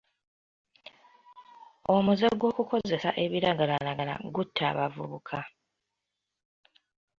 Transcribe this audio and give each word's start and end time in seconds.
Omuze 1.95 2.27
gw'okukozesa 2.39 3.09
ebiragalalagala 3.23 4.13
gutta 4.35 4.63
abavubuka. 4.71 5.39